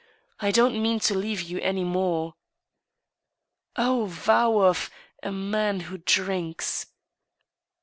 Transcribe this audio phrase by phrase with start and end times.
[0.39, 2.33] I don't mean to leave you any more.""
[3.87, 4.89] Oh!— ^vow of...
[5.21, 6.87] a man who drinks."